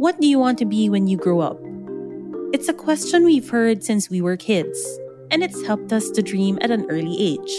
What 0.00 0.18
do 0.18 0.26
you 0.26 0.38
want 0.38 0.56
to 0.60 0.64
be 0.64 0.88
when 0.88 1.08
you 1.08 1.18
grow 1.18 1.40
up? 1.40 1.60
It's 2.54 2.70
a 2.70 2.72
question 2.72 3.22
we've 3.22 3.50
heard 3.50 3.84
since 3.84 4.08
we 4.08 4.22
were 4.22 4.34
kids, 4.34 4.80
and 5.30 5.42
it's 5.42 5.66
helped 5.66 5.92
us 5.92 6.08
to 6.12 6.22
dream 6.22 6.58
at 6.62 6.70
an 6.70 6.86
early 6.88 7.20
age. 7.20 7.52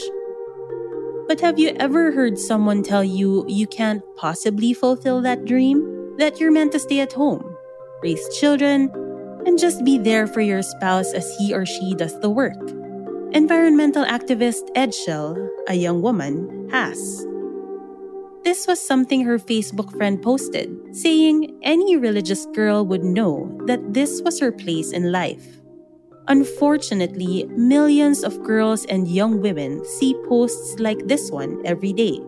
But 1.28 1.40
have 1.42 1.60
you 1.60 1.70
ever 1.80 2.12
heard 2.12 2.40
someone 2.40 2.82
tell 2.82 3.04
you 3.04 3.46
you 3.48 3.68
can't 3.68 4.02
possibly 4.18 4.74
fulfill 4.74 5.22
that 5.22 5.46
dream? 5.46 5.86
That 6.18 6.40
you're 6.40 6.52
meant 6.52 6.72
to 6.72 6.80
stay 6.80 7.00
at 7.02 7.14
home, 7.14 7.46
raise 8.02 8.28
children, 8.40 8.90
and 9.46 9.60
just 9.60 9.86
be 9.86 10.00
there 10.00 10.26
for 10.26 10.42
your 10.42 10.64
spouse 10.64 11.14
as 11.14 11.32
he 11.38 11.54
or 11.54 11.68
she 11.68 11.94
does 11.94 12.20
the 12.22 12.30
work? 12.32 12.58
Environmental 13.34 14.04
activist 14.04 14.66
Edshel, 14.76 15.38
a 15.68 15.76
young 15.76 16.02
woman, 16.02 16.70
has. 16.72 17.24
This 18.44 18.66
was 18.66 18.82
something 18.82 19.24
her 19.24 19.38
Facebook 19.38 19.96
friend 19.96 20.20
posted, 20.22 20.96
saying 20.96 21.60
any 21.62 21.96
religious 21.96 22.48
girl 22.48 22.84
would 22.86 23.04
know 23.04 23.46
that 23.68 23.94
this 23.94 24.22
was 24.24 24.40
her 24.40 24.52
place 24.52 24.92
in 24.92 25.12
life. 25.12 25.46
Unfortunately, 26.28 27.46
millions 27.54 28.24
of 28.24 28.42
girls 28.44 28.86
and 28.86 29.08
young 29.08 29.42
women 29.42 29.86
see 29.86 30.16
posts 30.28 30.80
like 30.80 31.06
this 31.06 31.30
one 31.30 31.62
every 31.66 31.94
day. 31.94 32.20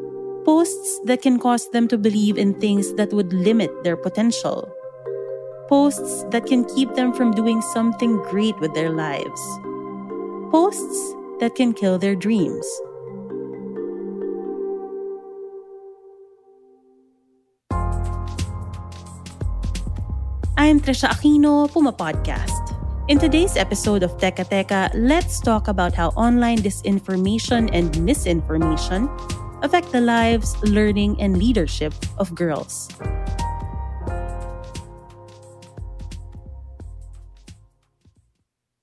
Posts 0.46 1.00
that 1.06 1.22
can 1.24 1.40
cause 1.40 1.70
them 1.72 1.88
to 1.88 1.98
believe 1.98 2.38
in 2.38 2.60
things 2.60 2.94
that 2.94 3.14
would 3.14 3.34
limit 3.34 3.72
their 3.84 3.98
potential. 3.98 4.70
Posts 5.68 6.26
that 6.30 6.46
can 6.46 6.66
keep 6.66 6.94
them 6.94 7.14
from 7.14 7.32
doing 7.32 7.62
something 7.74 8.18
great 8.30 8.60
with 8.60 8.74
their 8.76 8.92
lives. 8.92 9.42
Posts 10.52 11.16
that 11.40 11.56
can 11.56 11.74
kill 11.74 11.98
their 11.98 12.16
dreams. 12.16 12.68
I'm 20.56 20.80
Trisha 20.80 21.10
Aquino, 21.10 21.66
Puma 21.72 21.92
Podcast. 21.92 22.78
In 23.10 23.18
today's 23.18 23.58
episode 23.58 24.04
of 24.04 24.16
Teka 24.18 24.46
Teka, 24.46 24.92
let's 24.94 25.42
talk 25.42 25.68
about 25.68 25.94
how 25.94 26.10
online 26.10 26.60
disinformation 26.60 27.70
and 27.74 27.90
misinformation 28.06 29.10
affect 29.64 29.92
the 29.92 30.00
lives, 30.00 30.56
learning, 30.64 31.20
and 31.20 31.38
leadership 31.38 31.92
of 32.18 32.36
girls. 32.36 32.88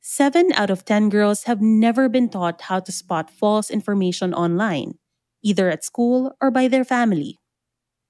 Seven 0.01 0.51
out 0.55 0.71
of 0.71 0.85
10 0.85 1.09
girls 1.09 1.45
have 1.45 1.63
never 1.63 2.09
been 2.09 2.29
taught 2.29 2.63
how 2.63 2.81
to 2.81 2.93
spot 2.93 3.31
false 3.31 3.71
information 3.71 4.35
online, 4.35 4.98
either 5.43 5.71
at 5.71 5.85
school 5.85 6.35
or 6.43 6.51
by 6.51 6.69
their 6.69 6.85
family. 6.85 7.39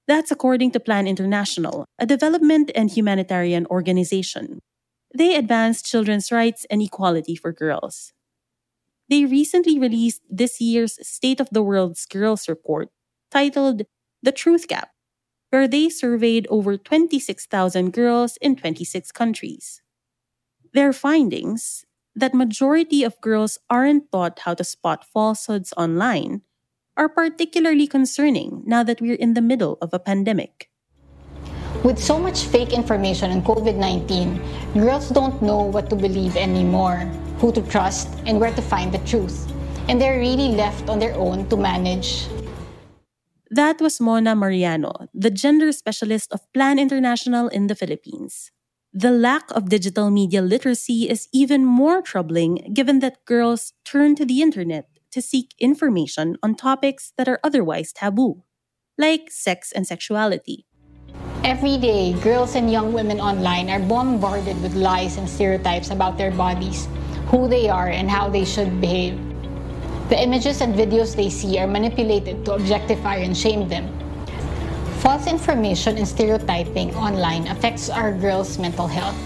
That's 0.07 0.31
according 0.31 0.71
to 0.71 0.79
Plan 0.79 1.07
International, 1.07 1.85
a 1.99 2.05
development 2.05 2.71
and 2.75 2.89
humanitarian 2.89 3.65
organization. 3.67 4.59
They 5.15 5.35
advance 5.35 5.81
children's 5.81 6.31
rights 6.31 6.65
and 6.69 6.81
equality 6.81 7.35
for 7.35 7.51
girls. 7.51 8.13
They 9.09 9.25
recently 9.25 9.77
released 9.79 10.21
this 10.29 10.61
year's 10.61 10.97
State 11.07 11.39
of 11.39 11.49
the 11.51 11.63
World's 11.63 12.05
Girls 12.05 12.47
report 12.47 12.89
titled 13.29 13.83
The 14.23 14.31
Truth 14.31 14.67
Gap, 14.67 14.91
where 15.49 15.67
they 15.67 15.89
surveyed 15.89 16.47
over 16.49 16.77
26,000 16.77 17.93
girls 17.93 18.37
in 18.41 18.55
26 18.55 19.11
countries. 19.11 19.81
Their 20.73 20.93
findings 20.93 21.85
that 22.15 22.33
majority 22.33 23.03
of 23.03 23.21
girls 23.21 23.59
aren't 23.69 24.11
taught 24.11 24.39
how 24.39 24.53
to 24.55 24.63
spot 24.63 25.05
falsehoods 25.05 25.73
online 25.77 26.41
are 27.01 27.09
particularly 27.09 27.87
concerning 27.87 28.61
now 28.63 28.83
that 28.85 29.01
we're 29.01 29.17
in 29.17 29.33
the 29.33 29.41
middle 29.41 29.75
of 29.81 29.89
a 29.91 29.97
pandemic. 29.97 30.69
With 31.81 31.97
so 31.97 32.21
much 32.21 32.45
fake 32.45 32.77
information 32.77 33.31
on 33.33 33.41
COVID 33.41 33.73
19, 33.73 34.37
girls 34.77 35.09
don't 35.09 35.41
know 35.41 35.65
what 35.65 35.89
to 35.89 35.95
believe 35.97 36.37
anymore, 36.37 37.09
who 37.41 37.51
to 37.53 37.61
trust, 37.73 38.13
and 38.29 38.39
where 38.39 38.53
to 38.53 38.61
find 38.61 38.93
the 38.93 39.01
truth. 39.09 39.49
And 39.89 39.97
they're 39.97 40.21
really 40.21 40.53
left 40.53 40.93
on 40.93 40.99
their 40.99 41.17
own 41.17 41.49
to 41.49 41.57
manage. 41.57 42.29
That 43.49 43.81
was 43.81 43.99
Mona 43.99 44.35
Mariano, 44.35 45.09
the 45.11 45.31
gender 45.31 45.73
specialist 45.73 46.31
of 46.31 46.45
Plan 46.53 46.77
International 46.77 47.47
in 47.47 47.65
the 47.65 47.73
Philippines. 47.73 48.51
The 48.93 49.09
lack 49.09 49.49
of 49.57 49.73
digital 49.73 50.11
media 50.11 50.43
literacy 50.43 51.09
is 51.09 51.27
even 51.33 51.65
more 51.65 52.03
troubling 52.03 52.61
given 52.77 52.99
that 52.99 53.25
girls 53.25 53.73
turn 53.89 54.13
to 54.21 54.25
the 54.25 54.43
internet 54.43 54.90
to 55.11 55.21
seek 55.21 55.53
information 55.59 56.37
on 56.41 56.55
topics 56.55 57.13
that 57.17 57.27
are 57.27 57.39
otherwise 57.43 57.91
taboo, 57.91 58.43
like 58.97 59.29
sex 59.29 59.71
and 59.71 59.85
sexuality. 59.85 60.65
Every 61.43 61.77
day, 61.77 62.13
girls 62.21 62.55
and 62.55 62.71
young 62.71 62.93
women 62.93 63.19
online 63.19 63.69
are 63.69 63.79
bombarded 63.79 64.61
with 64.61 64.75
lies 64.75 65.17
and 65.17 65.27
stereotypes 65.27 65.89
about 65.89 66.17
their 66.17 66.31
bodies, 66.31 66.87
who 67.27 67.47
they 67.47 67.67
are, 67.67 67.89
and 67.89 68.09
how 68.09 68.29
they 68.29 68.45
should 68.45 68.79
behave. 68.79 69.17
The 70.09 70.21
images 70.21 70.61
and 70.61 70.75
videos 70.75 71.15
they 71.15 71.29
see 71.29 71.57
are 71.57 71.67
manipulated 71.67 72.45
to 72.45 72.53
objectify 72.53 73.23
and 73.25 73.35
shame 73.35 73.67
them. 73.69 73.89
False 74.99 75.25
information 75.25 75.97
and 75.97 76.07
stereotyping 76.07 76.93
online 76.95 77.47
affects 77.47 77.89
our 77.89 78.13
girls' 78.13 78.59
mental 78.59 78.85
health. 78.87 79.17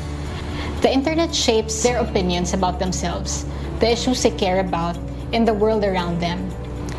The 0.82 0.94
internet 0.94 1.36
shapes 1.36 1.84
their 1.84 1.98
opinions 1.98 2.54
about 2.54 2.80
themselves, 2.80 3.46
the 3.80 3.92
issues 3.92 4.24
they 4.24 4.32
care 4.32 4.62
about, 4.62 4.96
in 5.36 5.44
the 5.44 5.54
world 5.54 5.84
around 5.84 6.18
them. 6.22 6.40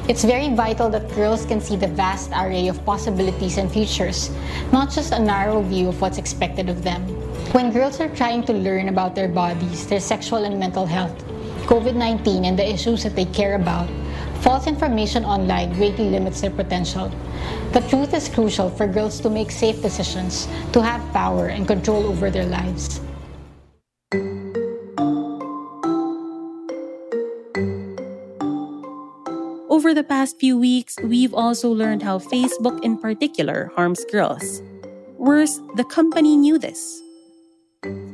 It's 0.09 0.23
very 0.23 0.53
vital 0.53 0.91
that 0.91 1.09
girls 1.15 1.47
can 1.47 1.59
see 1.59 1.75
the 1.75 1.89
vast 1.89 2.31
array 2.33 2.69
of 2.69 2.85
possibilities 2.85 3.57
and 3.57 3.73
futures, 3.73 4.31
not 4.71 4.91
just 4.91 5.13
a 5.13 5.19
narrow 5.19 5.63
view 5.63 5.89
of 5.89 6.03
what's 6.03 6.19
expected 6.19 6.69
of 6.69 6.85
them. 6.85 7.01
When 7.57 7.73
girls 7.73 7.99
are 7.99 8.15
trying 8.15 8.45
to 8.45 8.53
learn 8.53 8.91
about 8.91 9.15
their 9.15 9.27
bodies, 9.27 9.87
their 9.87 10.01
sexual 10.01 10.45
and 10.45 10.61
mental 10.61 10.85
health, 10.85 11.17
COVID 11.65 11.97
19, 11.97 12.45
and 12.45 12.59
the 12.59 12.69
issues 12.69 13.03
that 13.05 13.17
they 13.17 13.25
care 13.25 13.55
about, 13.57 13.89
false 14.43 14.67
information 14.67 15.25
online 15.25 15.73
greatly 15.73 16.11
limits 16.11 16.43
their 16.43 16.51
potential. 16.51 17.11
The 17.73 17.81
truth 17.89 18.13
is 18.13 18.29
crucial 18.29 18.69
for 18.69 18.87
girls 18.87 19.19
to 19.21 19.31
make 19.31 19.51
safe 19.51 19.81
decisions, 19.81 20.47
to 20.75 20.83
have 20.83 21.01
power 21.15 21.49
and 21.49 21.67
control 21.67 22.05
over 22.05 22.31
their 22.31 22.47
lives. 22.47 23.01
Over 29.87 29.95
the 29.95 30.03
past 30.03 30.41
few 30.41 30.59
weeks, 30.59 30.97
we've 31.05 31.33
also 31.33 31.71
learned 31.71 32.03
how 32.03 32.19
Facebook 32.19 32.83
in 32.83 32.99
particular 32.99 33.71
harms 33.77 34.05
girls. 34.11 34.61
Worse, 35.17 35.61
the 35.77 35.85
company 35.85 36.37
knew 36.37 36.59
this. 36.59 37.01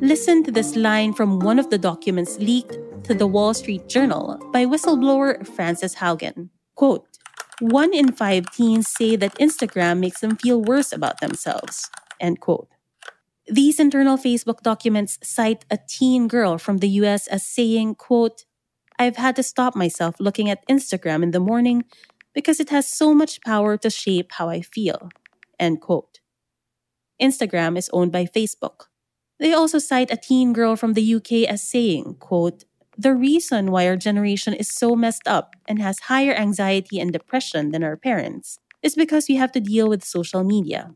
Listen 0.02 0.44
to 0.44 0.52
this 0.52 0.76
line 0.76 1.14
from 1.14 1.40
one 1.40 1.58
of 1.58 1.70
the 1.70 1.78
documents 1.78 2.36
leaked 2.36 2.76
to 3.04 3.14
the 3.14 3.26
Wall 3.26 3.54
Street 3.54 3.88
Journal 3.88 4.36
by 4.52 4.66
whistleblower 4.66 5.46
Frances 5.46 5.94
Haugen. 5.94 6.50
Quote, 6.74 7.08
one 7.60 7.94
in 7.94 8.12
five 8.12 8.52
teens 8.52 8.86
say 8.86 9.16
that 9.16 9.38
Instagram 9.38 9.98
makes 9.98 10.20
them 10.20 10.36
feel 10.36 10.60
worse 10.60 10.92
about 10.92 11.22
themselves. 11.22 11.88
End 12.20 12.38
quote. 12.40 12.68
These 13.46 13.80
internal 13.80 14.18
Facebook 14.18 14.60
documents 14.60 15.18
cite 15.22 15.64
a 15.70 15.78
teen 15.88 16.28
girl 16.28 16.58
from 16.58 16.78
the 16.84 16.88
US 17.00 17.26
as 17.28 17.48
saying, 17.48 17.94
quote, 17.94 18.44
I've 18.98 19.16
had 19.16 19.36
to 19.36 19.42
stop 19.42 19.74
myself 19.74 20.16
looking 20.18 20.50
at 20.50 20.66
Instagram 20.68 21.22
in 21.22 21.30
the 21.30 21.40
morning 21.40 21.84
because 22.34 22.60
it 22.60 22.70
has 22.70 22.88
so 22.88 23.14
much 23.14 23.40
power 23.42 23.76
to 23.76 23.90
shape 23.90 24.32
how 24.32 24.48
I 24.48 24.60
feel. 24.60 25.10
End 25.58 25.80
quote. 25.80 26.20
Instagram 27.20 27.76
is 27.76 27.90
owned 27.92 28.12
by 28.12 28.24
Facebook. 28.24 28.86
They 29.38 29.52
also 29.52 29.78
cite 29.78 30.12
a 30.12 30.16
teen 30.16 30.52
girl 30.52 30.76
from 30.76 30.94
the 30.94 31.14
UK 31.14 31.48
as 31.48 31.62
saying, 31.62 32.16
quote, 32.20 32.64
the 32.96 33.14
reason 33.14 33.70
why 33.70 33.88
our 33.88 33.96
generation 33.96 34.54
is 34.54 34.72
so 34.72 34.94
messed 34.94 35.26
up 35.26 35.56
and 35.66 35.80
has 35.80 35.98
higher 36.00 36.34
anxiety 36.34 37.00
and 37.00 37.12
depression 37.12 37.70
than 37.70 37.82
our 37.82 37.96
parents 37.96 38.58
is 38.82 38.94
because 38.94 39.26
we 39.28 39.36
have 39.36 39.52
to 39.52 39.60
deal 39.60 39.88
with 39.88 40.04
social 40.04 40.44
media. 40.44 40.94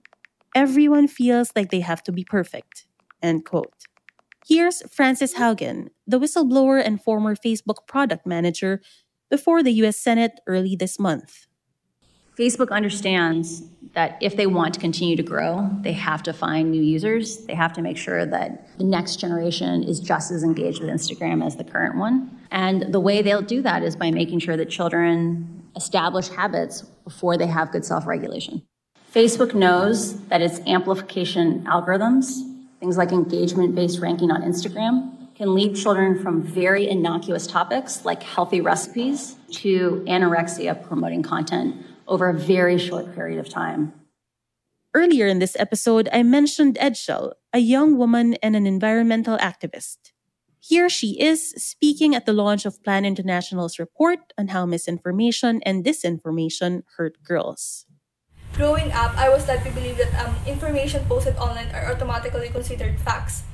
Everyone 0.55 1.09
feels 1.09 1.53
like 1.57 1.71
they 1.71 1.81
have 1.81 2.03
to 2.05 2.13
be 2.13 2.25
perfect. 2.25 2.87
End 3.23 3.45
quote. 3.45 3.85
Here's 4.49 4.81
Frances 4.89 5.35
Haugen, 5.35 5.89
the 6.07 6.21
whistleblower 6.21 6.81
and 6.81 7.03
former 7.03 7.35
Facebook 7.35 7.89
product 7.89 8.29
manager, 8.29 8.81
before 9.29 9.61
the 9.61 9.73
US 9.83 9.97
Senate 9.97 10.39
early 10.47 10.77
this 10.77 11.01
month. 11.01 11.49
Facebook 12.39 12.71
understands 12.71 13.65
that 13.95 14.17
if 14.21 14.37
they 14.37 14.47
want 14.47 14.73
to 14.75 14.79
continue 14.79 15.17
to 15.17 15.23
grow, 15.25 15.69
they 15.81 15.95
have 15.95 16.23
to 16.23 16.33
find 16.33 16.71
new 16.71 16.81
users. 16.81 17.39
They 17.47 17.57
have 17.57 17.73
to 17.73 17.83
make 17.83 17.97
sure 17.97 18.25
that 18.25 18.79
the 18.79 18.85
next 18.85 19.17
generation 19.17 19.83
is 19.83 19.99
just 19.99 20.31
as 20.31 20.45
engaged 20.45 20.81
with 20.81 20.91
Instagram 20.91 21.45
as 21.45 21.57
the 21.57 21.65
current 21.65 21.97
one. 21.97 22.31
And 22.53 22.95
the 22.95 23.01
way 23.01 23.23
they'll 23.23 23.43
do 23.43 23.63
that 23.63 23.83
is 23.83 23.97
by 23.97 24.13
making 24.13 24.39
sure 24.39 24.57
that 24.57 24.71
children 24.71 25.65
establish 25.75 26.29
habits 26.29 26.83
before 27.03 27.37
they 27.37 27.49
have 27.49 27.73
good 27.73 27.85
self 27.85 28.07
regulation. 28.07 28.63
Facebook 29.13 29.55
knows 29.55 30.21
that 30.27 30.41
its 30.41 30.61
amplification 30.69 31.65
algorithms, 31.65 32.46
things 32.87 32.97
like 32.97 33.11
engagement 33.11 33.75
based 33.75 33.99
ranking 33.99 34.31
on 34.31 34.43
Instagram, 34.43 35.35
can 35.35 35.57
lead 35.57 35.75
children 35.75 36.23
from 36.23 36.41
very 36.41 36.89
innocuous 36.89 37.45
topics 37.45 38.05
like 38.05 38.23
healthy 38.23 38.61
recipes 38.61 39.35
to 39.51 40.05
anorexia 40.07 40.81
promoting 40.87 41.21
content 41.21 41.75
over 42.07 42.29
a 42.29 42.33
very 42.33 42.79
short 42.79 43.13
period 43.13 43.41
of 43.41 43.49
time. 43.49 43.93
Earlier 44.95 45.27
in 45.27 45.41
this 45.41 45.57
episode, 45.59 46.09
I 46.13 46.23
mentioned 46.23 46.79
Edshel, 46.81 47.33
a 47.53 47.59
young 47.59 47.99
woman 47.99 48.35
and 48.35 48.55
an 48.55 48.69
environmental 48.69 49.37
activist. 49.39 50.13
Here 50.61 50.89
she 50.89 51.21
is 51.21 51.51
speaking 51.57 52.15
at 52.15 52.25
the 52.25 52.33
launch 52.33 52.65
of 52.67 52.83
Plan 52.85 53.05
International's 53.05 53.81
report 53.81 54.33
on 54.39 54.49
how 54.49 54.65
misinformation 54.65 55.61
and 55.67 55.85
disinformation 55.85 56.83
hurt 56.97 57.21
girls. 57.25 57.87
Growing 58.57 58.91
up, 58.93 59.13
I 59.21 59.29
was 59.29 59.47
led 59.47 59.63
to 59.65 59.71
believe 59.71 59.99
that 60.01 60.09
um, 60.17 60.35
information 60.47 61.05
posted 61.05 61.37
online 61.37 61.69
are 61.77 61.93
automatically 61.93 62.49
considered 62.49 62.99
facts. 62.99 63.45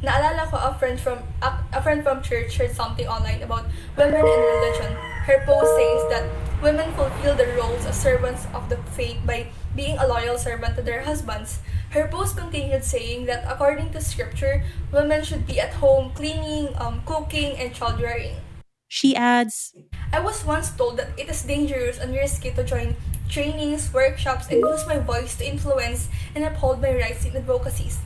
Naalala 0.00 0.48
ko 0.48 0.56
a 0.56 0.72
friend 0.80 0.96
from 0.96 1.20
a, 1.44 1.52
a 1.76 1.84
friend 1.84 2.00
from 2.00 2.24
church 2.24 2.56
shared 2.56 2.72
something 2.72 3.04
online 3.04 3.44
about 3.44 3.68
women 3.92 4.24
and 4.24 4.42
religion. 4.48 4.96
Her 5.28 5.44
post 5.44 5.68
says 5.76 6.00
that 6.08 6.24
women 6.64 6.88
fulfill 6.96 7.36
the 7.36 7.52
roles 7.60 7.84
of 7.84 7.92
servants 7.92 8.48
of 8.56 8.72
the 8.72 8.80
faith 8.96 9.20
by 9.28 9.52
being 9.76 10.00
a 10.00 10.08
loyal 10.08 10.40
servant 10.40 10.80
to 10.80 10.82
their 10.82 11.04
husbands. 11.04 11.60
Her 11.92 12.08
post 12.08 12.40
continued 12.40 12.88
saying 12.88 13.28
that 13.28 13.44
according 13.44 13.92
to 13.92 14.00
scripture, 14.00 14.64
women 14.88 15.28
should 15.28 15.44
be 15.44 15.60
at 15.60 15.76
home 15.76 16.16
cleaning, 16.16 16.72
um, 16.80 17.04
cooking, 17.04 17.52
and 17.60 17.76
child 17.76 18.00
rearing. 18.00 18.40
She 18.88 19.12
adds, 19.12 19.76
I 20.08 20.20
was 20.24 20.40
once 20.48 20.72
told 20.72 20.96
that 20.96 21.12
it 21.20 21.28
is 21.28 21.44
dangerous 21.44 22.00
and 22.00 22.16
risky 22.16 22.48
to 22.56 22.64
join 22.64 22.96
trainings, 23.28 23.92
workshops, 23.92 24.48
and 24.50 24.60
use 24.60 24.86
my 24.86 24.98
voice 24.98 25.36
to 25.36 25.46
influence 25.46 26.08
and 26.34 26.44
uphold 26.44 26.80
my 26.80 26.92
rights 26.92 27.24
in 27.24 27.36
advocacies. 27.36 28.00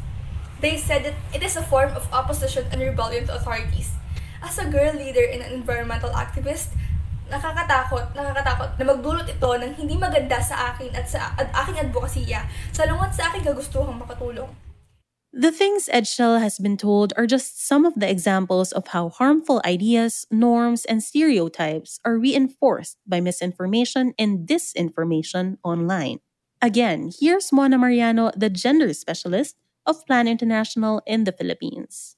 They 0.61 0.79
said 0.79 1.03
that 1.03 1.19
it 1.35 1.43
is 1.43 1.57
a 1.57 1.63
form 1.63 1.91
of 1.95 2.07
opposition 2.13 2.67
and 2.71 2.83
rebellion 2.83 3.27
to 3.27 3.35
authorities. 3.35 3.91
As 4.43 4.59
a 4.59 4.67
girl 4.71 4.95
leader 4.95 5.27
and 5.27 5.43
an 5.43 5.53
environmental 5.55 6.11
activist, 6.11 6.75
nakakatakot, 7.33 8.15
nakakatakot 8.15 8.77
na 8.79 8.85
magdulot 8.85 9.27
ito 9.27 9.51
ng 9.57 9.73
hindi 9.75 9.97
maganda 9.97 10.39
sa 10.39 10.75
akin 10.75 10.93
at 10.93 11.09
sa 11.09 11.33
at 11.35 11.49
aking 11.65 11.81
advokasya, 11.81 12.45
salungat 12.71 13.17
sa 13.17 13.33
aking 13.33 13.43
kagustuhang 13.49 13.97
makatulong. 13.97 14.51
The 15.33 15.51
things 15.51 15.89
Edshel 15.89 16.45
has 16.45 16.59
been 16.59 16.77
told 16.77 17.17
are 17.17 17.25
just 17.25 17.57
some 17.57 17.89
of 17.89 17.97
the 17.97 18.05
examples 18.05 18.69
of 18.71 18.89
how 18.89 19.09
harmful 19.09 19.65
ideas, 19.65 20.27
norms, 20.31 20.85
and 20.85 21.03
stereotypes 21.03 21.99
are 22.05 22.21
reinforced 22.21 22.99
by 23.09 23.25
misinformation 23.25 24.13
and 24.19 24.47
disinformation 24.47 25.57
online. 25.65 26.21
Again, 26.61 27.09
here's 27.19 27.51
Mona 27.51 27.79
Mariano, 27.79 28.31
the 28.37 28.51
gender 28.51 28.93
specialist, 28.93 29.57
of 29.87 30.05
Plan 30.05 30.29
International 30.29 31.01
in 31.07 31.25
the 31.25 31.33
Philippines. 31.33 32.17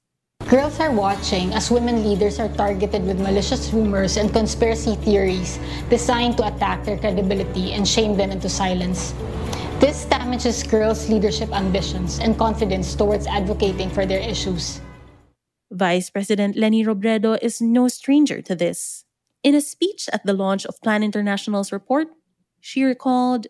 Girls 0.51 0.81
are 0.81 0.91
watching 0.91 1.55
as 1.55 1.71
women 1.71 2.03
leaders 2.03 2.41
are 2.41 2.51
targeted 2.59 3.07
with 3.07 3.23
malicious 3.23 3.73
rumors 3.73 4.17
and 4.17 4.33
conspiracy 4.33 4.97
theories 5.07 5.61
designed 5.89 6.37
to 6.39 6.49
attack 6.51 6.83
their 6.85 6.99
credibility 6.99 7.73
and 7.79 7.87
shame 7.87 8.17
them 8.17 8.33
into 8.33 8.49
silence. 8.51 9.15
This 10.25 10.41
damages 10.41 10.63
girls' 10.63 11.11
leadership 11.11 11.53
ambitions 11.53 12.19
and 12.19 12.39
confidence 12.39 12.95
towards 12.95 13.27
advocating 13.27 13.91
for 13.91 14.07
their 14.07 14.21
issues. 14.21 14.81
Vice 15.71 16.09
President 16.09 16.57
Leni 16.57 16.83
Robredo 16.83 17.37
is 17.43 17.61
no 17.61 17.89
stranger 17.89 18.41
to 18.41 18.55
this. 18.57 19.05
In 19.43 19.55
a 19.55 19.61
speech 19.61 20.09
at 20.15 20.25
the 20.25 20.33
launch 20.33 20.65
of 20.65 20.81
Plan 20.81 21.03
International's 21.03 21.73
report, 21.73 22.09
she 22.59 22.85
recalled 22.85 23.49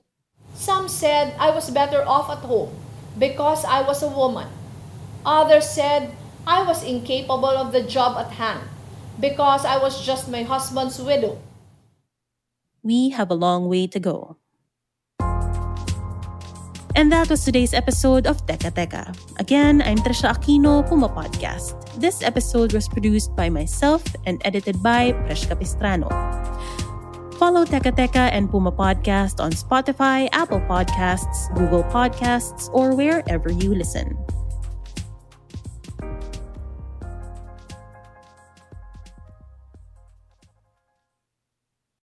Some 0.54 0.88
said 0.88 1.36
I 1.38 1.50
was 1.50 1.70
better 1.70 2.02
off 2.02 2.28
at 2.28 2.42
home 2.42 2.74
because 3.20 3.64
I 3.64 3.82
was 3.82 4.02
a 4.02 4.08
woman. 4.08 4.48
Others 5.24 5.70
said 5.70 6.10
I 6.44 6.66
was 6.66 6.82
incapable 6.82 7.54
of 7.54 7.70
the 7.70 7.86
job 7.86 8.18
at 8.18 8.32
hand 8.34 8.66
because 9.20 9.64
I 9.64 9.78
was 9.78 10.04
just 10.04 10.28
my 10.28 10.42
husband's 10.42 10.98
widow. 10.98 11.38
We 12.82 13.10
have 13.10 13.30
a 13.30 13.38
long 13.38 13.68
way 13.68 13.86
to 13.86 14.00
go. 14.00 14.38
And 16.94 17.10
that 17.10 17.28
was 17.28 17.42
today's 17.44 17.74
episode 17.74 18.26
of 18.30 18.46
Teka 18.46 18.70
Teka. 18.70 19.10
Again, 19.42 19.82
I'm 19.82 19.98
Trisha 19.98 20.30
Aquino, 20.30 20.86
Puma 20.86 21.10
Podcast. 21.10 21.74
This 21.98 22.22
episode 22.22 22.72
was 22.72 22.86
produced 22.86 23.34
by 23.34 23.50
myself 23.50 24.06
and 24.26 24.40
edited 24.46 24.78
by 24.80 25.10
Presh 25.26 25.50
Capistrano. 25.50 26.06
Follow 27.34 27.66
Teka 27.66 27.98
Teka 27.98 28.30
and 28.30 28.46
Puma 28.46 28.70
Podcast 28.70 29.42
on 29.42 29.50
Spotify, 29.50 30.30
Apple 30.30 30.62
Podcasts, 30.70 31.50
Google 31.58 31.82
Podcasts, 31.90 32.70
or 32.70 32.94
wherever 32.94 33.50
you 33.50 33.74
listen. 33.74 34.14